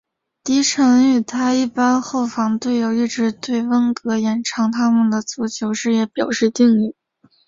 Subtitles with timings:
[0.43, 6.95] 迪臣与他一班后防队友一直对温格延长他们的足球事业表示敬意。